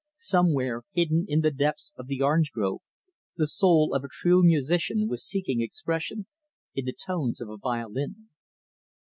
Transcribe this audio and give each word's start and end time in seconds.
Somewhere, 0.15 0.81
hidden 0.93 1.27
in 1.29 1.41
the 1.41 1.51
depths 1.51 1.93
of 1.95 2.07
the 2.07 2.23
orange 2.23 2.51
grove, 2.51 2.81
the 3.37 3.45
soul 3.45 3.93
of 3.93 4.03
a 4.03 4.07
true 4.09 4.41
musician 4.41 5.07
was 5.07 5.23
seeking 5.23 5.61
expression 5.61 6.25
in 6.73 6.85
the 6.85 6.97
tones 7.05 7.39
of 7.39 7.49
a 7.49 7.57
violin. 7.57 8.29